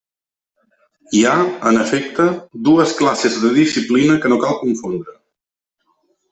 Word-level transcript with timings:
Hi 1.17 1.21
ha, 1.25 1.33
en 1.73 1.77
efecte, 1.81 2.25
dues 2.69 2.95
classes 3.03 3.37
de 3.45 3.53
disciplina 3.61 4.19
que 4.25 4.35
cal 4.35 4.43
no 4.49 4.59
confondre. 4.65 5.19